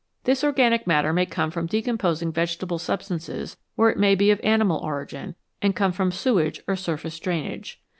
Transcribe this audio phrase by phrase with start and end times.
[0.23, 4.79] This organic matter may come from decomposing vegetable substances, or it may be of animal
[4.79, 7.79] origin, and come from sewage or surface drainage.